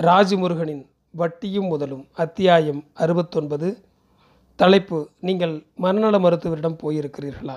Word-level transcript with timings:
ராஜமுருகனின் 0.00 0.82
வட்டியும் 1.10 1.66
முதலும் 1.66 2.08
அத்தியாயம் 2.12 2.84
அறுபத்தொன்பது. 2.94 3.68
தலைப்பு 4.56 5.10
நீங்கள் 5.20 5.66
மனநல 5.74 6.18
மருத்துவரிடம் 6.18 6.76
போயிருக்கிறீர்களா? 6.82 7.56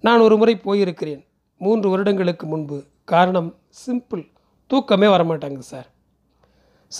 நான் 0.00 0.20
ஒரு 0.20 0.36
முறை 0.36 0.60
போயிருக்கிறேன். 0.64 1.26
மூன்று 1.58 1.90
வருடங்களுக்கு 1.90 2.46
முன்பு. 2.46 2.84
காரணம் 3.04 3.56
சிம்பிள் 3.86 4.32
தூக்கமே 4.66 5.06
வரமாட்டாங்க 5.06 5.58
சார் 5.58 5.88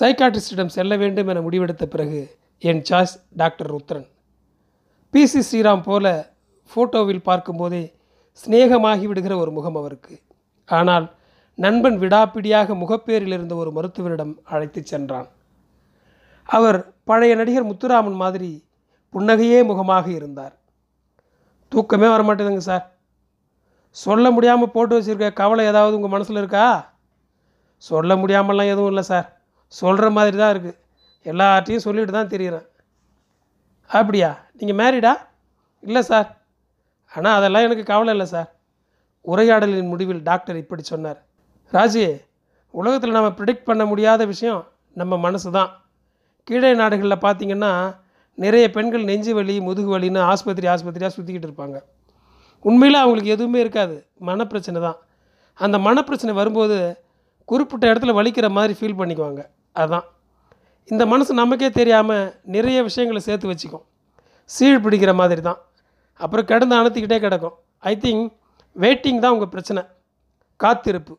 சைக்காட்ரிஸ்டிடம் 0.00 0.74
செல்ல 0.76 0.96
வேண்டும் 0.96 1.28
என 1.28 1.40
முடிவெடுத்த 1.40 1.84
பிறகு 1.84 2.36
என் 2.58 2.82
choice 2.90 3.16
doctor 3.36 3.74
Rudran. 3.74 4.08
PC 5.12 5.42
Sriram 5.52 5.82
போல 5.82 6.32
ஃபோட்டோவில் 6.70 7.22
பார்க்கும்போதே 7.22 7.92
சிநேகமாகி 8.46 9.04
விடுகிற 9.04 9.36
ஒரு 9.36 9.50
முகம் 9.50 9.76
அவருக்கு. 9.76 10.20
ஆனால் 10.66 11.14
நண்பன் 11.54 11.98
விடாப்பிடியாக 11.98 12.74
முகப்பேரில் 12.74 13.34
இருந்த 13.36 13.54
ஒரு 13.54 13.70
மருத்துவரிடம் 13.70 14.32
அழைத்துச் 14.44 14.86
சென்றான். 14.86 15.28
அவர் 16.44 16.94
பழைய 17.04 17.34
நடிகர் 17.34 17.70
முத்துராமன் 17.70 18.18
மாதிரி 18.22 18.50
புன்னகையே 19.14 19.64
முகமாக 19.64 20.10
இருந்தார். 20.10 20.54
தூக்கமே 21.68 22.06
வரமாட்டேதுங்க 22.06 22.56
சார். 22.56 22.84
சொல்ல 23.90 24.30
முடியாமல் 24.30 24.70
போட்டு 24.70 24.94
வச்சுருக்க 24.96 25.32
கவலை 25.32 25.66
ஏதாவது 25.66 25.96
உங்கள் 25.96 26.14
மனசில் 26.14 26.36
இருக்கா? 26.36 26.66
சொல்ல 27.76 28.16
முடியாமலாம் 28.16 28.72
எதுவும் 28.72 28.86
இல்லை 28.86 29.02
சார். 29.02 29.28
சொல்கிற 29.68 30.10
மாதிரி 30.10 30.36
தான் 30.36 30.52
இருக்குது 30.54 30.80
எல்லார்ட்டையும் 31.30 31.84
சொல்லிட்டு 31.86 32.12
தான் 32.12 32.32
தெரிகிறேன் 32.32 32.66
அப்படியா? 33.90 34.30
நீங்கள் 34.58 34.78
மேரிடா? 34.80 35.14
இல்லை 35.82 36.02
சார். 36.02 36.28
ஆனால் 37.12 37.36
அதெல்லாம் 37.38 37.62
எனக்கு 37.62 37.82
கவலை 37.82 38.12
இல்லை 38.12 38.26
சார். 38.26 38.48
உரையாடலின் 39.20 39.92
முடிவில் 39.92 40.22
டாக்டர் 40.22 40.56
இப்படி 40.56 40.82
சொன்னார். 40.82 41.20
ராஜி 41.72 42.20
உலகத்தில் 42.70 43.10
நம்ம 43.10 43.28
ப்ரிடிக்ட் 43.28 43.68
பண்ண 43.68 43.84
முடியாத 43.84 44.24
விஷயம் 44.24 44.66
நம்ம 44.92 45.16
மனசு 45.16 45.50
தான் 45.50 45.70
கீழே 46.44 46.74
நாடுகளில் 46.74 47.24
பார்த்தீங்கன்னா 47.24 47.94
நிறைய 48.34 48.70
பெண்கள் 48.70 49.04
நெஞ்சு 49.04 49.34
வலி 49.34 49.60
முதுகு 49.60 49.98
வலின்னு 49.98 50.20
ஆஸ்பத்திரி 50.20 50.66
ஆஸ்பத்திரியாக 50.66 51.12
சுற்றிக்கிட்டு 51.16 51.48
இருப்பாங்க. 51.48 51.82
உண்மையில் 52.60 52.98
அவங்களுக்கு 53.00 53.30
எதுவுமே 53.30 53.60
இருக்காது. 53.60 54.06
மனப்பிரச்சனை 54.20 54.80
தான். 54.80 54.98
அந்த 55.54 55.78
மனப்பிரச்சனை 55.78 56.32
வரும்போது 56.32 57.02
குறிப்பிட்ட 57.44 57.92
இடத்துல 57.92 58.14
வலிக்கிற 58.18 58.50
மாதிரி 58.50 58.74
ஃபீல் 58.80 58.98
பண்ணிக்குவாங்க. 59.00 59.42
அதுதான் 59.72 60.06
இந்த 60.84 61.06
மனசு 61.06 61.34
நமக்கே 61.34 61.70
தெரியாமல் 61.70 62.34
நிறைய 62.42 62.82
விஷயங்களை 62.82 63.20
சேர்த்து 63.22 63.50
வச்சுக்கும். 63.52 63.84
சீழ் 64.44 64.82
பிடிக்கிற 64.84 65.14
மாதிரி 65.14 65.40
தான். 65.40 65.60
அப்புறம் 66.14 66.44
கிடந்து 66.44 66.76
அணுத்திக்கிட்டே 66.76 67.20
கிடக்கும். 67.20 67.54
ஐ 67.78 67.96
திங்க் 67.96 68.32
வெயிட்டிங் 68.76 69.18
தான் 69.18 69.32
உங்கள் 69.32 69.48
பிரச்சனை. 69.48 69.82
காத்திருப்பு. 70.56 71.18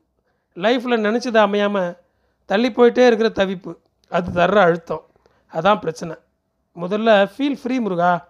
லைஃப்பில் 0.56 1.06
நினச்சது 1.08 1.38
அமையாமல் 1.38 1.98
தள்ளி 2.46 2.70
போயிட்டே 2.70 3.06
இருக்கிற 3.10 3.30
தவிப்பு 3.30 3.74
அது 4.10 4.32
தர்ற 4.32 4.56
அழுத்தம். 4.56 5.04
அதான் 5.54 5.80
பிரச்சனை. 5.80 6.16
முதல்ல 6.76 7.10
ஃபீல் 7.38 7.58
ஃப்ரீ 7.62 7.80
முருகா. 7.80 8.28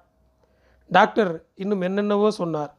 டாக்டர் 0.90 1.32
இன்னும் 1.56 1.82
என்னென்னவோ 1.82 2.30
சொன்னார். 2.32 2.74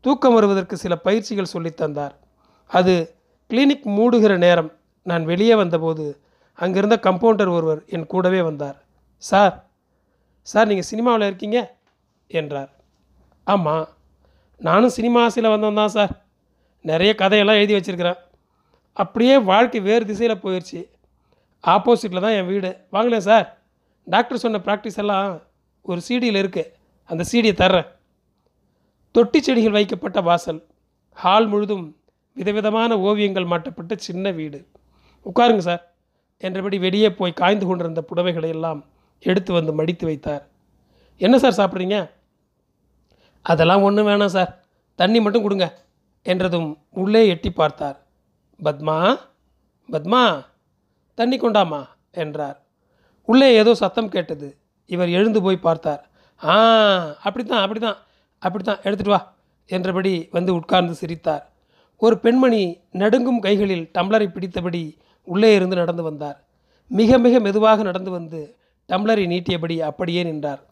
தூக்கம் 0.00 0.34
வருவதற்கு 0.34 0.76
சில 0.76 0.96
பயிற்சிகள் 0.96 1.52
சொல்லித்தந்தார் 1.52 2.14
அது 2.70 2.94
கிளினிக் 3.50 3.86
மூடுகிற 3.96 4.36
நேரம். 4.36 4.70
நான் 5.02 5.24
வெளியே 5.24 5.54
வந்தபோது 5.54 6.04
அங்கிருந்த 6.54 6.96
கம்பவுண்டர் 7.02 7.50
ஒருவர் 7.50 7.82
என் 7.86 8.06
கூடவே 8.06 8.40
வந்தார். 8.42 8.78
சார் 9.22 9.54
சார் 10.42 10.66
நீங்கள் 10.66 10.90
சினிமாவில் 10.90 11.26
இருக்கீங்க? 11.26 11.58
என்றார். 12.26 12.70
ஆமாம் 13.44 13.88
நானும் 14.58 14.96
சினிமா 14.98 15.22
ஆசையில் 15.22 15.52
வந்தோம் 15.52 15.74
தான் 15.74 15.94
சார். 15.96 16.12
நிறைய 16.80 17.14
கதையெல்லாம் 17.14 17.56
எழுதி 17.56 17.74
வச்சுருக்கிறேன். 17.74 18.18
அப்படியே 19.02 19.34
வாழ்க்கை 19.50 19.80
வேறு 19.88 20.04
திசையில் 20.10 20.42
போயிடுச்சு 20.44 20.80
ஆப்போசிட்டில் 21.64 22.24
தான் 22.24 22.36
என் 22.38 22.48
வீடு. 22.52 22.70
வாங்கலேன் 22.94 23.26
சார் 23.28 23.46
டாக்டர் 24.06 24.42
சொன்ன 24.44 24.60
ப்ராக்டிஸ் 24.66 25.00
எல்லாம் 25.02 25.28
ஒரு 25.82 26.00
சீடியில் 26.08 26.40
இருக்குது 26.42 26.72
அந்த 27.10 27.22
சீடியை 27.30 27.54
தர்றேன். 27.62 27.88
தொட்டி 29.14 29.40
செடிகள் 29.40 29.76
வைக்கப்பட்ட 29.76 30.20
வாசல். 30.20 30.60
ஹால் 31.16 31.48
முழுதும் 31.52 31.84
விதவிதமான 32.32 32.98
ஓவியங்கள் 33.08 33.50
மாட்டப்பட்ட 33.52 33.92
சின்ன 34.06 34.30
வீடு. 34.30 34.58
உட்காருங்க 35.26 35.62
சார் 35.68 35.82
என்றபடி 36.42 36.78
வெளியே 36.78 37.10
போய் 37.10 37.38
காய்ந்து 37.40 37.66
கொண்டிருந்த 37.66 38.00
புடவைகளை 38.08 38.48
எல்லாம் 38.56 38.80
எடுத்து 39.22 39.50
வந்து 39.52 39.72
மடித்து 39.78 40.04
வைத்தார். 40.06 40.42
என்ன 41.20 41.36
சார் 41.42 41.58
சாப்பிட்றீங்க? 41.60 41.98
அதெல்லாம் 43.42 43.84
ஒன்றும் 43.88 44.08
வேணாம் 44.08 44.34
சார் 44.36 44.50
தண்ணி 44.94 45.18
மட்டும் 45.20 45.44
கொடுங்க 45.46 45.66
என்றதும் 46.22 46.68
உள்ளே 47.02 47.22
எட்டி 47.34 47.50
பார்த்தார். 47.50 47.96
பத்மா 48.62 49.18
பத்மா 49.88 50.46
தண்ணி 51.14 51.36
கொண்டாமா? 51.38 51.96
என்றார். 52.10 52.62
உள்ளே 53.28 53.54
ஏதோ 53.54 53.74
சத்தம் 53.74 54.08
கேட்டது. 54.08 54.56
இவர் 54.86 55.08
எழுந்து 55.08 55.42
போய் 55.42 55.56
பார்த்தார். 55.56 56.10
ஆ 56.44 56.54
அப்படித்தான் 57.22 57.60
அப்படித்தான் 57.60 57.96
அப்படித்தான் 58.38 58.80
எடுத்துட்டு 58.82 59.12
வா 59.12 59.34
என்றபடி 59.66 60.28
வந்து 60.30 60.54
உட்கார்ந்து 60.54 60.94
சிரித்தார். 60.94 61.52
ஒரு 61.96 62.18
பெண்மணி 62.18 62.80
நடுங்கும் 62.90 63.40
கைகளில் 63.40 63.90
டம்ளரை 63.94 64.26
பிடித்தபடி 64.28 64.96
உள்ளே 65.22 65.54
இருந்து 65.54 65.76
நடந்து 65.76 66.02
வந்தார். 66.02 66.44
மிக 66.86 67.18
மிக 67.18 67.40
மெதுவாக 67.40 67.82
நடந்து 67.82 68.10
வந்து 68.10 68.56
டம்ளரை 68.88 69.26
நீட்டியபடி 69.26 69.80
அப்படியே 69.80 70.22
நின்றார். 70.22 70.62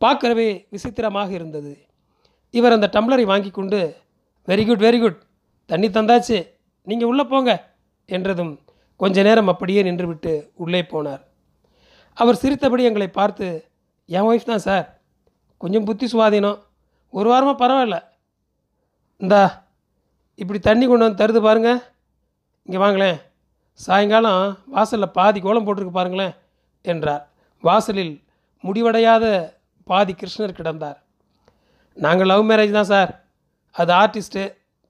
பார்க்கறவே 0.00 0.66
விசித்திரமாக 0.70 1.30
இருந்தது. 1.32 1.86
இவர் 2.50 2.72
அந்த 2.72 2.90
டம்ளரை 2.92 3.22
வாங்கி 3.22 3.50
கொண்டு 3.50 3.96
வெரி 4.48 4.66
குட் 4.66 4.82
வெரி 4.82 5.00
குட் 5.00 5.20
தண்ணி 5.66 5.88
தந்தாச்சு 5.88 6.38
நீங்கள் 6.88 7.10
உள்ளே 7.10 7.24
போங்க 7.32 7.52
என்றதும் 8.16 8.52
கொஞ்ச 9.02 9.22
நேரம் 9.28 9.50
அப்படியே 9.52 9.80
நின்றுவிட்டு 9.86 10.32
உள்ளே 10.64 10.80
போனார். 10.92 11.22
அவர் 12.20 12.40
சிரித்தபடி 12.42 12.82
எங்களை 12.88 13.08
பார்த்து 13.18 13.46
என் 14.16 14.26
ஒய்ஃப் 14.28 14.50
தான் 14.50 14.64
சார் 14.66 14.86
கொஞ்சம் 15.62 15.86
புத்தி 15.88 16.06
சுவாதீனம். 16.12 16.58
ஒரு 17.12 17.28
வாரமாக 17.32 17.56
பரவாயில்ல. 17.62 17.98
இந்தா 19.22 19.42
இப்படி 20.42 20.58
தண்ணி 20.68 20.84
கொண்டு 20.86 21.06
வந்து 21.06 21.20
தருது 21.22 21.40
பாருங்கள் 21.46 21.80
இங்கே 22.66 22.78
வாங்களேன். 22.84 23.18
சாயங்காலம் 23.80 24.42
வாசலில் 24.74 25.14
பாதி 25.18 25.38
கோலம் 25.40 25.66
போட்டிருக்கு 25.66 25.98
பாருங்களேன் 25.98 26.34
என்றார். 26.92 27.24
வாசலில் 27.64 28.14
முடிவடையாத 28.64 29.24
பாதி 29.90 30.12
கிருஷ்ணர் 30.20 30.58
கிடந்தார். 30.58 30.98
நாங்கள் 32.04 32.30
லவ் 32.30 32.48
மேரேஜ் 32.50 32.78
தான் 32.78 32.90
சார் 32.94 33.12
அது 33.80 33.92
ஆர்டிஸ்ட்டு 34.02 34.42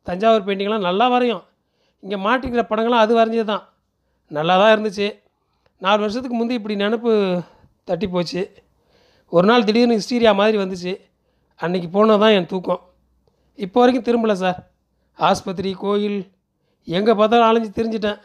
தஞ்சாவூர் 0.06 0.46
பெயிண்டிங்லாம் 0.46 0.88
நல்லா 0.88 1.06
வரையும். 1.14 1.44
இங்கே 2.06 2.18
மாட்டிக்கிற 2.24 2.62
படங்கள்லாம் 2.70 3.04
அது 3.04 3.12
வரைஞ்சது 3.18 3.46
தான் 3.50 3.64
நல்லா 4.36 4.54
தான் 4.60 4.72
இருந்துச்சு. 4.74 5.06
நாலு 5.84 6.00
வருஷத்துக்கு 6.02 6.36
முந்தி 6.38 6.54
இப்படி 6.58 6.74
நினப்பு 6.82 7.12
தட்டி 7.88 8.06
போச்சு. 8.12 8.42
ஒரு 9.32 9.46
நாள் 9.50 9.66
திடீர்னு 9.68 9.96
ஹிஸ்டீரியா 9.98 10.32
மாதிரி 10.40 10.56
வந்துச்சு. 10.62 10.92
அன்றைக்கி 11.60 11.88
போனது 11.96 12.20
தான் 12.22 12.34
என் 12.38 12.48
தூக்கம். 12.52 12.80
இப்போ 13.64 13.78
வரைக்கும் 13.80 14.06
திரும்பலை 14.08 14.36
சார். 14.44 14.58
ஆஸ்பத்திரி 15.28 15.70
கோயில் 15.82 16.18
எங்கே 16.96 17.12
பார்த்தாலும் 17.20 17.48
அலைஞ்சு 17.48 17.70
தெரிஞ்சிட்டேன். 17.78 18.18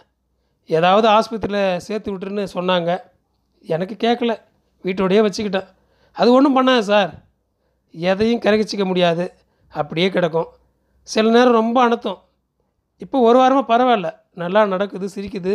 ஏதாவது 0.77 1.07
ஆஸ்பத்திரியில் 1.17 1.83
சேர்த்து 1.87 2.11
விட்டுருன்னு 2.11 2.47
சொன்னாங்க. 2.57 2.91
எனக்கு 3.73 3.95
கேட்கல 4.05 4.33
வீட்டோடையே 4.85 5.21
வச்சுக்கிட்டேன். 5.27 5.69
அது 6.17 6.29
ஒன்றும் 6.37 6.57
பண்ணாது 6.57 6.83
சார். 6.91 7.11
எதையும் 7.93 8.43
கரகிச்சிக்க 8.45 8.85
முடியாது. 8.91 9.25
அப்படியே 9.73 10.09
கிடக்கும். 10.17 10.49
சில 11.13 11.29
நேரம் 11.37 11.59
ரொம்ப 11.61 11.77
அழுத்தம் 11.85 12.19
இப்போ 13.03 13.17
ஒரு 13.27 13.37
வாரமாக 13.41 13.65
பரவாயில்ல. 13.71 14.09
நல்லா 14.41 14.61
நடக்குது 14.65 15.07
சிரிக்குது. 15.15 15.53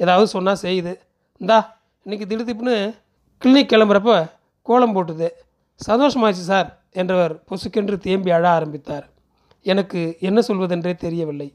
ஏதாவது 0.00 0.26
சொன்னால் 0.26 0.62
செய்யுது. 0.62 0.92
இந்தா 1.40 1.58
இன்றைக்கி 2.06 2.24
திடுதிப்புன்னு 2.30 2.76
கிளினிக் 3.42 3.72
கிளம்புறப்ப 3.72 4.12
கோலம் 4.62 4.94
போட்டுது. 4.96 5.28
சந்தோஷமாச்சு 5.88 6.44
சார் 6.50 6.68
என்றவர் 7.00 7.34
பொசுக்கென்று 7.48 7.96
தேம்பி 7.98 8.30
அழ 8.30 8.44
ஆரம்பித்தார். 8.48 9.06
எனக்கு 9.66 10.00
என்ன 10.20 10.38
சொல்வதென்றே 10.48 10.94
தெரியவில்லை. 10.96 11.48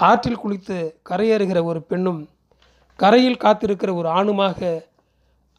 ஆற்றில் 0.00 0.42
குளித்து 0.42 0.76
கரையேறுகிற 1.10 1.58
ஒரு 1.64 1.80
பெண்ணும் 1.82 2.20
கரையில் 2.98 3.42
காத்திருக்கிற 3.44 3.90
ஒரு 4.00 4.08
ஆணுமாக 4.18 4.70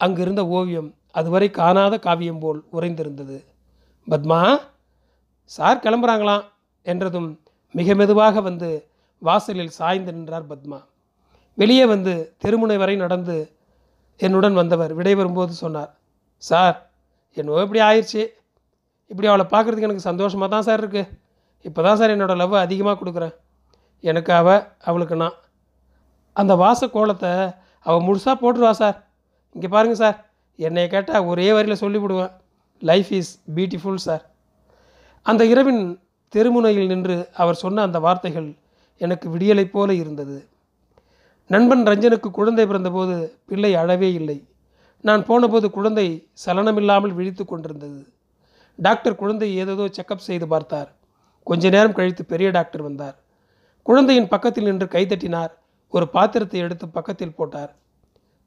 அங்கிருந்த 0.00 0.42
ஓவியம் 0.56 0.88
அதுவரை 1.10 1.48
காணாத 1.50 1.94
காவியம் 1.98 2.38
போல் 2.38 2.60
உறைந்திருந்தது. 2.76 3.36
பத்மா 4.06 4.40
சார் 5.50 5.82
கிளம்புறாங்களாம் 5.84 6.44
என்றதும் 6.86 7.28
மிக 7.74 7.94
மெதுவாக 7.94 8.40
வந்து 8.40 8.70
வாசலில் 9.26 9.76
சாய்ந்து 9.78 10.14
நின்றார் 10.16 10.50
பத்மா. 10.52 10.78
வெளியே 11.58 11.84
வந்து 11.94 12.12
தெருமுனை 12.42 12.76
வரை 12.82 12.94
நடந்து 13.04 13.36
என்னுடன் 14.20 14.58
வந்தவர் 14.60 14.92
விடை 14.98 15.14
வரும்போது 15.20 15.52
சொன்னார் 15.64 15.90
சார் 16.42 16.76
என்னவோ 17.36 17.62
இப்படி 17.66 17.80
ஆயிடுச்சு. 17.88 18.22
இப்படி 19.10 19.28
அவளை 19.30 19.46
பார்க்குறதுக்கு 19.52 19.88
எனக்கு 19.88 20.08
சந்தோஷமாக 20.10 20.48
தான் 20.54 20.66
சார் 20.68 20.82
இருக்குது 20.82 21.10
இப்போ 21.64 21.80
தான் 21.86 21.98
சார் 22.00 22.12
என்னோடய 22.14 22.40
லவ் 22.42 22.54
அதிகமாக 22.66 22.96
கொடுக்குறேன். 23.00 23.34
எனக்கு 24.04 24.30
அவள் 24.40 24.62
அவளுக்கு 24.88 25.16
நான். 25.24 25.36
அந்த 26.36 26.52
வாச 26.64 26.88
கோலத்தை 26.96 27.32
அவள் 27.86 28.06
முழுசாக 28.06 28.36
போட்டுருவா 28.42 28.72
சார். 28.82 28.96
இங்கே 29.54 29.68
பாருங்கள் 29.74 30.02
சார் 30.02 30.16
என்னை 30.58 30.84
கேட்டால் 30.94 31.26
ஒரே 31.30 31.46
வரியில் 31.56 31.82
சொல்லிவிடுவேன் 31.82 32.32
லைஃப் 32.82 33.10
இஸ் 33.18 33.32
பியூட்டிஃபுல் 33.56 34.00
சார் 34.06 34.24
அந்த 35.26 35.42
இரவின் 35.52 35.82
தெருமுனையில் 36.34 36.90
நின்று 36.92 37.16
அவர் 37.42 37.62
சொன்ன 37.62 37.82
அந்த 37.88 37.98
வார்த்தைகள் 38.06 38.48
எனக்கு 39.00 39.28
விடியலை 39.30 39.70
போல 39.70 39.94
இருந்தது. 39.94 40.48
நண்பன் 41.46 41.86
ரஞ்சனுக்கு 41.86 42.30
குழந்தை 42.30 42.66
பிறந்தபோது 42.66 43.36
பிள்ளை 43.46 43.74
அழவே 43.74 44.12
இல்லை. 44.12 44.48
நான் 45.00 45.24
போனபோது 45.24 45.70
குழந்தை 45.70 46.28
சலனமில்லாமல் 46.46 47.14
விழித்து 47.14 47.44
கொண்டிருந்தது. 47.44 48.12
டாக்டர் 48.78 49.16
குழந்தை 49.16 49.56
ஏதேதோ 49.56 49.88
செக்கப் 49.88 50.18
செய்து 50.18 50.46
பார்த்தார். 50.48 50.90
கொஞ்ச 51.42 51.70
நேரம் 51.70 51.92
கழித்து 51.92 52.24
பெரிய 52.24 52.50
டாக்டர் 52.50 52.82
வந்தார். 52.82 53.16
குழந்தையின் 53.82 54.28
பக்கத்தில் 54.28 54.64
நின்று 54.64 54.86
கைதட்டினார் 54.86 55.52
ஒரு 55.90 56.08
பாத்திரத்தை 56.08 56.60
எடுத்து 56.60 56.88
பக்கத்தில் 56.88 57.34
போட்டார். 57.34 57.72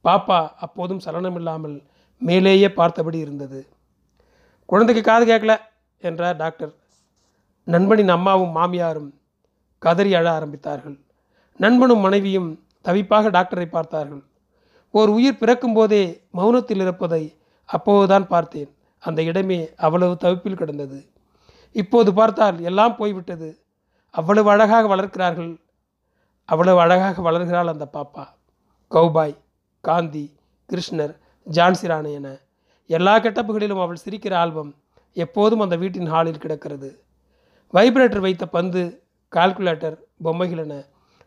பாப்பா 0.05 0.49
அப்போதும் 0.57 0.99
சலனமில்லாமல் 1.05 1.77
மேலேயே 2.17 2.69
பார்த்தபடி 2.69 3.17
இருந்தது. 3.17 3.67
குழந்தைக்கு 4.65 5.03
காது 5.03 5.25
கேட்கல 5.25 5.55
என்றார் 5.97 6.35
டாக்டர். 6.35 6.73
நண்பனின் 7.63 8.09
அம்மாவும் 8.09 8.55
மாமியாரும் 8.55 9.09
கதறி 9.77 10.15
அழ 10.15 10.39
ஆரம்பித்தார்கள். 10.39 10.97
நண்பனும் 11.57 11.99
மனைவியும் 11.99 12.49
தவிப்பாக 12.83 13.29
டாக்டரை 13.29 13.65
பார்த்தார்கள். 13.65 14.23
ஓர் 14.91 15.09
உயிர் 15.09 15.37
பிறக்கும்போதே 15.37 16.23
மௌனத்தில் 16.33 16.81
இருப்பதை 16.81 17.23
அப்போதுதான் 17.65 18.27
பார்த்தேன். 18.27 18.75
அந்த 18.99 19.23
இடமே 19.23 19.69
அவ்வளவு 19.75 20.17
தவிப்பில் 20.23 20.59
கிடந்தது. 20.61 20.99
இப்போது 21.71 22.13
பார்த்தால் 22.13 22.59
எல்லாம் 22.59 22.95
போய்விட்டது. 22.95 23.49
அவ்வளவு 24.09 24.49
அழகாக 24.49 24.95
வளர்க்கிறார்கள். 24.95 25.59
அவ்வளவு 26.45 26.79
அழகாக 26.79 27.31
வளர்கிறாள் 27.31 27.73
அந்த 27.73 27.87
பாப்பா. 27.93 28.25
கௌபாய் 28.91 29.37
காந்தி 29.81 30.25
கிருஷ்ணர் 30.69 31.13
ஜான்சிராணி 31.47 32.11
என 32.13 32.27
எல்லா 32.89 33.19
கெட்டப்புகளிலும் 33.19 33.81
அவள் 33.81 34.03
சிரிக்கிற 34.05 34.33
ஆல்பம் 34.33 34.75
எப்போதும் 35.13 35.59
அந்த 35.59 35.75
வீட்டின் 35.75 36.05
ஹாலில் 36.05 36.43
கிடக்கிறது. 36.43 36.89
வைப்ரேட்டர் 37.73 38.19
வைத்த 38.19 38.45
பந்து 38.45 38.83
கால்குலேட்டர் 39.35 39.97
பொம்மைகள் 40.23 40.61
என 40.63 40.75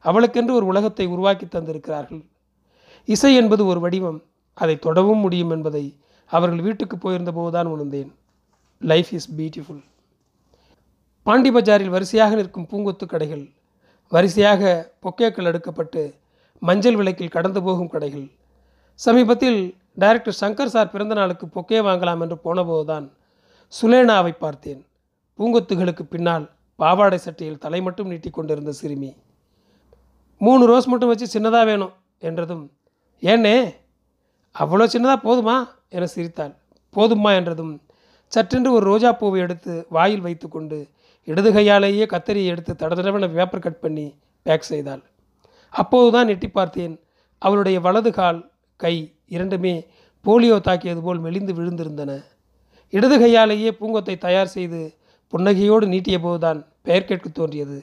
அவளுக்கென்று 0.05 0.52
ஒரு 0.58 0.67
உலகத்தை 0.67 1.06
உருவாக்கி 1.06 1.47
தந்திருக்கிறார்கள். 1.47 2.23
இசை 3.08 3.32
என்பது 3.35 3.62
ஒரு 3.67 3.81
வடிவம். 3.81 4.20
அதை 4.55 4.79
தொடவும் 4.79 5.23
முடியும் 5.25 5.50
என்பதை 5.50 5.85
அவர்கள் 6.31 6.64
வீட்டுக்கு 6.67 6.97
போயிருந்த 6.99 7.32
போதுதான் 7.32 7.67
உணர்ந்தேன். 7.67 8.11
லைஃப் 8.79 9.12
இஸ் 9.12 9.31
பியூட்டிஃபுல் 9.37 9.82
பாண்டி 11.26 11.50
பஜாரில் 11.50 11.94
வரிசையாக 11.94 12.35
நிற்கும் 12.35 12.69
பூங்கொத்து 12.70 13.06
கடைகள் 13.06 13.44
வரிசையாக 14.12 14.62
பொக்கேக்கள் 15.02 15.49
அடுக்கப்பட்டு 15.50 16.02
மஞ்சள் 16.62 16.97
விளக்கில் 16.97 17.35
கடந்து 17.37 17.61
போகும் 17.62 17.91
கடைகள். 17.91 18.26
சமீபத்தில் 18.94 19.61
டைரக்டர் 19.94 20.38
சங்கர் 20.41 20.73
சார் 20.75 20.91
பிறந்த 20.91 21.14
நாளுக்கு 21.14 21.47
பொக்கே 21.47 21.79
வாங்கலாம் 21.88 22.20
என்று 22.20 22.38
போனபோதுதான் 22.44 23.06
சுலேனாவை 23.73 24.32
பார்த்தேன். 24.38 24.81
பூங்கொத்துகளுக்கு 25.38 26.05
பின்னால் 26.14 26.47
பாவாடை 26.80 27.18
சட்டையில் 27.18 27.62
தலை 27.64 27.80
மட்டும் 27.86 28.10
நீட்டி 28.12 28.30
கொண்டிருந்த 28.30 28.72
சிறுமி 28.80 29.10
மூணு 30.40 30.64
ரோஸ் 30.66 30.90
மட்டும் 30.92 31.10
வச்சு 31.12 31.26
சின்னதாக 31.34 31.64
வேணும் 31.70 31.92
என்றதும் 32.18 32.64
ஏன்னே 33.22 33.56
அவ்வளோ 34.56 34.84
சின்னதாக 34.94 35.18
போதுமா? 35.26 35.56
என 35.96 36.06
சிரித்தாள். 36.06 36.54
போதுமா 36.94 37.30
என்றதும் 37.38 37.72
சற்றென்று 38.32 38.70
ஒரு 38.76 38.84
ரோஜா 38.90 39.10
பூவை 39.12 39.38
எடுத்து 39.40 39.72
வாயில் 39.88 40.24
வைத்துக்கொண்டு 40.26 40.78
இடது 41.28 41.50
கையாலேயே 41.52 42.04
கத்தரியை 42.12 42.50
எடுத்து 42.52 42.72
தடதடவென 42.72 43.28
பேப்பர் 43.34 43.64
கட் 43.64 43.80
பண்ணி 43.80 44.06
பேக் 44.46 44.68
செய்தாள். 44.70 45.02
அப்போதுதான் 45.72 46.30
எட்டி 46.34 46.48
பார்த்தேன். 46.48 46.94
அவளுடைய 47.42 47.78
வலது 47.80 48.10
கால் 48.12 48.40
கை 48.80 48.94
இரண்டுமே 49.34 49.74
போலியோ 50.24 50.56
தாக்கியது 50.60 51.00
போல் 51.02 51.20
மெலிந்து 51.26 51.52
விழுந்திருந்தன. 51.58 52.12
இடது 52.92 53.16
கையாலேயே 53.18 53.70
பூங்கொத்தை 53.80 54.16
தயார் 54.26 54.54
செய்து 54.56 54.80
புன்னகையோடு 55.32 55.86
நீட்டிய 55.86 56.16
போதுதான் 56.20 56.60
பெயர் 56.82 57.04
கேட்க 57.04 57.28
தோன்றியது. 57.28 57.78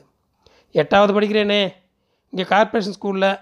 எட்டாவது 0.72 1.12
படிக்கிறேனே. 1.16 1.62
இங்கே 2.30 2.46
கார்ப்பரேஷன் 2.50 2.96
ஸ்கூலில் 3.02 3.40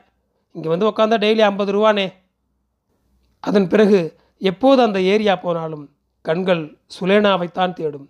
இங்கே 0.51 0.69
வந்து 0.69 0.89
உட்காந்தா 0.89 1.17
டெய்லி 1.23 1.41
ஐம்பது 1.41 1.71
ரூபானே. 1.73 2.13
அதன் 3.39 3.67
பிறகு 3.67 3.99
எப்போது 4.37 4.81
அந்த 4.81 5.01
ஏரியா 5.01 5.35
போனாலும் 5.35 5.85
கண்கள் 6.21 6.77
சுலேனாவைத்தான் 6.99 7.73
தேடும். 7.73 8.07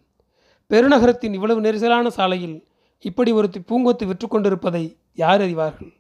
பெருநகரத்தின் 0.70 1.34
இவ்வளவு 1.34 1.62
நெரிசலான 1.62 2.08
சாலையில் 2.08 2.68
இப்படி 3.00 3.32
ஒருத்தி 3.32 3.60
பூங்கொத்து 3.60 4.06
விற்று 4.06 4.28
கொண்டிருப்பதை 4.28 4.98
யார் 5.14 5.42
அறிவார்கள்? 5.42 5.92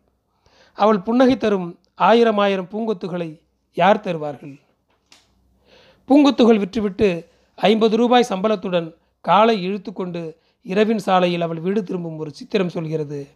அவள் 0.73 0.99
புன்னகை 0.99 1.37
தரும் 1.37 1.79
ஆயிரம் 1.95 2.37
ஆயிரம் 2.37 2.69
பூங்கொத்துகளை 2.71 3.41
யார் 3.73 3.99
தருவார்கள்? 3.99 4.55
பூங்கொத்துகள் 6.09 6.61
விற்றுவிட்டு 6.63 7.27
ஐம்பது 7.55 7.97
ரூபாய் 7.97 8.29
சம்பளத்துடன் 8.29 8.87
காலை 9.21 9.61
இழுத்து 9.63 9.93
கொண்டு 9.93 10.21
இரவின் 10.71 11.01
சாலையில் 11.07 11.41
அவள் 11.41 11.59
வீடு 11.59 11.83
திரும்பும் 11.83 12.17
ஒரு 12.17 12.31
சித்திரம் 12.33 12.69
சொல்கிறது. 12.69 13.27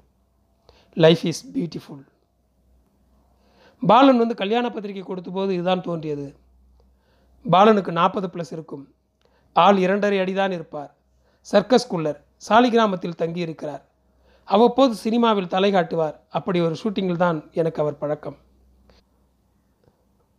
லைஃப் 0.94 1.26
இஸ் 1.26 1.52
பியூட்டிஃபுல் 1.54 2.06
பாலன் 3.88 4.18
வந்து 4.18 4.36
கல்யாண 4.36 4.70
பத்திரிகை 4.70 5.02
கொடுத்த 5.02 5.30
போது 5.30 5.54
இதுதான் 5.54 5.82
தோன்றியது. 5.82 6.36
பாலனுக்கு 7.52 7.92
நாற்பது 7.92 8.28
ப்ளஸ் 8.28 8.52
இருக்கும். 8.52 8.94
ஆள் 9.54 9.78
இரண்டரை 9.78 10.18
அடிதான் 10.20 10.52
இருப்பார். 10.52 10.96
சர்க்கஸ் 11.42 11.94
குள்ளர் 11.94 12.20
சாலிகிராமத்தில் 12.50 13.20
தங்கியிருக்கிறார். 13.22 13.82
அவ்வப்போது 14.44 14.96
சினிமாவில் 14.96 15.48
தலை 15.48 15.72
காட்டுவார். 15.72 16.20
அப்படி 16.30 16.60
ஒரு 16.60 16.76
ஷூட்டிங்கில் 16.84 17.24
தான் 17.26 17.50
எனக்கு 17.52 17.82
அவர் 17.82 17.98
பழக்கம். 17.98 18.38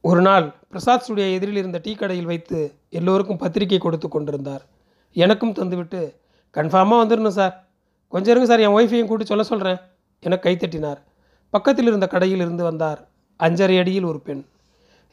ஒரு 0.01 0.21
நாள் 0.21 0.55
பிரசாத் 0.69 1.01
ஸ்டுடியோ 1.01 1.29
எதிரில் 1.29 1.57
இருந்த 1.57 1.81
டீ 1.83 1.95
கடையில் 1.95 2.31
வைத்து 2.33 2.79
எல்லோருக்கும் 2.91 3.37
பத்திரிகை 3.37 3.79
கொடுத்து 3.79 4.09
கொண்டிருந்தார். 4.09 4.67
எனக்கும் 5.13 5.53
தந்துவிட்டு 5.53 6.03
கன்ஃபார்மாக 6.55 7.03
வந்துடணும் 7.03 7.39
சார். 7.41 7.55
கொஞ்சம் 8.09 8.33
இருங்க 8.35 8.49
சார் 8.51 8.65
என் 8.67 8.77
ஒய்ஃபையும் 8.79 9.07
கூட்டி 9.07 9.25
சொல்ல 9.25 9.43
சொல்கிறேன் 9.43 9.81
என 10.21 10.39
கைத்தட்டினார் 10.43 11.01
பக்கத்தில் 11.51 11.87
இருந்த 11.87 12.07
கடையில் 12.07 12.43
இருந்து 12.45 12.65
வந்தார். 12.65 13.01
அஞ்சரை 13.41 13.77
அடியில் 13.79 14.05
ஒரு 14.05 14.21
பெண். 14.21 14.43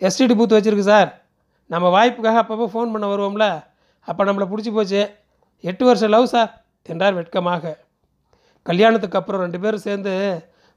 எஸ்டிடி 0.02 0.36
பூத் 0.40 0.56
வச்சுருக்கு 0.58 0.92
சார். 0.94 1.10
நம்ம 1.66 1.86
வாய்ப்புக்காக 1.96 2.42
அப்பப்போ 2.44 2.68
ஃபோன் 2.74 2.92
பண்ண 2.94 3.06
வருவோம்ல. 3.16 3.46
அப்போ 4.08 4.24
நம்மளை 4.26 4.46
பிடிச்சி 4.52 4.72
போச்சு. 4.74 5.02
எட்டு 5.64 5.86
வருஷம் 5.86 6.10
லவ் 6.10 6.26
சார் 6.26 6.52
என்றார் 6.84 7.14
வெட்கமாக. 7.14 7.78
கல்யாணத்துக்கு 8.64 9.18
அப்புறம் 9.18 9.42
ரெண்டு 9.42 9.60
பேரும் 9.60 9.86
சேர்ந்து 9.88 10.14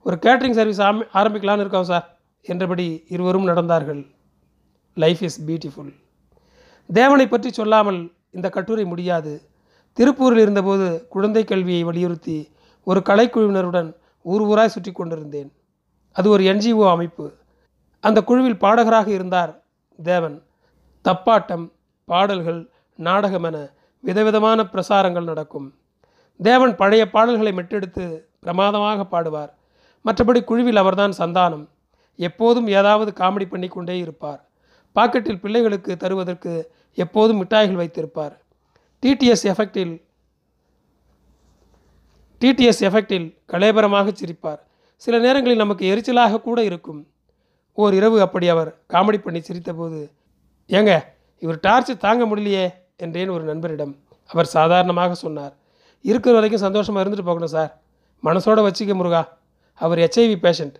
ஒரு 0.06 0.16
கேட்ரிங் 0.22 0.56
சர்வீஸ் 0.58 0.80
ஆமி 0.80 1.02
ஆரம்பிக்கலான்னு 1.14 1.64
இருக்கோம் 1.64 1.90
சார் 1.92 2.06
என்றபடி 2.42 3.04
இருவரும் 3.08 3.48
நடந்தார்கள். 3.48 4.02
லைஃப் 4.96 5.22
இஸ் 5.22 5.38
பியூட்டிஃபுல் 5.46 5.92
தேவனை 6.90 7.28
பற்றி 7.28 7.50
சொல்லாமல் 7.50 8.00
இந்த 8.30 8.48
கட்டுரை 8.48 8.84
முடியாது. 8.84 9.32
திருப்பூரில் 9.98 10.38
இருந்தபோது 10.38 11.06
குழந்தை 11.08 11.44
கல்வியை 11.44 11.84
வலியுறுத்தி 11.84 12.50
ஒரு 12.84 13.00
கலைக்குழுவினருடன் 13.04 13.94
ஊர் 14.22 14.42
ஊராய் 14.42 14.74
சுற்றி 14.74 14.92
கொண்டிருந்தேன். 14.92 15.52
அது 16.12 16.30
ஒரு 16.30 16.44
என்ஜிஓ 16.44 16.90
அமைப்பு. 16.90 17.32
அந்த 18.00 18.22
குழுவில் 18.22 18.58
பாடகராக 18.58 19.08
இருந்தார் 19.08 19.62
தேவன். 20.02 20.42
தப்பாட்டம் 21.08 21.72
பாடல்கள் 22.04 22.70
நாடகம் 22.96 23.42
என 23.42 23.72
விதவிதமான 24.00 24.62
பிரசாரங்கள் 24.62 25.24
நடக்கும். 25.24 25.74
தேவன் 26.42 26.76
பழைய 26.76 27.10
பாடல்களை 27.10 27.52
மெட்டெடுத்து 27.52 28.22
பிரமாதமாக 28.40 29.06
பாடுவார். 29.10 29.50
மற்றபடி 30.04 30.44
குழுவில் 30.44 30.76
அவர்தான் 30.76 31.12
சந்தானம். 31.18 31.68
எப்போதும் 32.16 32.66
ஏதாவது 32.66 33.12
காமெடி 33.16 33.48
பண்ணி 33.48 33.68
கொண்டே 33.68 33.98
இருப்பார். 33.98 34.48
பாக்கெட்டில் 34.94 35.40
பிள்ளைகளுக்கு 35.40 35.96
தருவதற்கு 35.96 36.72
எப்போதும் 36.94 37.44
மிட்டாய்கள் 37.44 37.80
வைத்திருப்பார். 37.82 38.38
டிடிஎஸ் 39.02 39.44
எஃபெக்டில் 39.50 39.92
டிடிஎஸ் 42.40 42.82
எஃபெக்டில் 42.88 43.26
கலேபரமாக 43.52 44.12
சிரிப்பார். 44.20 44.60
சில 44.96 45.18
நேரங்களில் 45.18 45.62
நமக்கு 45.62 45.84
எரிச்சலாக 45.92 46.40
கூட 46.40 46.64
இருக்கும். 46.64 47.00
ஓர் 47.72 47.94
இரவு 47.94 48.20
அப்படி 48.20 48.48
அவர் 48.48 48.70
காமெடி 48.88 49.18
பண்ணி 49.18 49.40
சிரித்தபோது 49.40 50.00
ஏங்க 50.68 50.92
இவர் 51.38 51.58
டார்ச்சு 51.66 51.96
தாங்க 51.96 52.24
முடியலையே 52.26 52.66
என்றேன் 52.96 53.28
ஒரு 53.28 53.44
நண்பரிடம். 53.44 53.94
அவர் 54.26 54.46
சாதாரணமாக 54.46 55.14
சொன்னார் 55.14 55.54
இருக்கிற 56.00 56.34
வரைக்கும் 56.34 56.64
சந்தோஷமாக 56.66 57.02
இருந்துட்டு 57.04 57.28
போகணும் 57.30 57.54
சார். 57.56 57.72
மனசோட 58.24 58.58
வச்சுக்க 58.66 58.94
முருகா. 58.94 59.22
அவர் 59.74 59.98
எச்ஐவி 59.98 60.36
பேஷண்ட் 60.44 60.78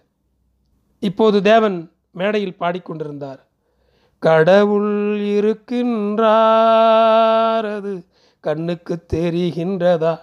இப்போது 0.99 1.43
தேவன் 1.43 1.93
மேடையில் 2.11 2.59
பாடிக்கொண்டிருந்தார். 2.61 3.41
கடவுள் 4.19 5.21
இருக்கின்றாரது 5.37 6.25
அது 7.77 7.93
கண்ணுக்கு 8.41 9.05
தெரிகின்றதா? 9.13 10.21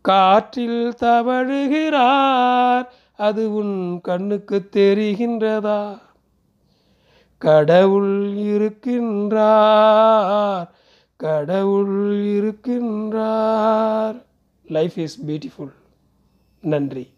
காற்றில் 0.00 0.94
தவழுகிறார் 1.00 2.84
அது 3.16 3.54
உன் 3.54 4.00
கண்ணுக்கு 4.02 4.68
தெரிகின்றதா? 4.76 5.98
கடவுள் 7.38 8.36
இருக்கின்றார் 8.36 10.68
கடவுள் 11.16 12.24
இருக்கின்றார். 12.24 14.22
லைஃப் 14.66 14.98
இஸ் 14.98 15.26
பியூட்டிஃபுல் 15.26 15.72
நன்றி. 16.60 17.08